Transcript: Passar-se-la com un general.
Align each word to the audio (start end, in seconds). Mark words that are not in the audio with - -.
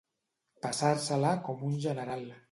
Passar-se-la 0.63 1.33
com 1.49 1.61
un 1.67 1.77
general. 1.85 2.25